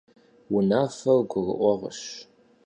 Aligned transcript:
Унафэр 0.55 1.19
гурыӀуэгъуэщ. 1.29 2.01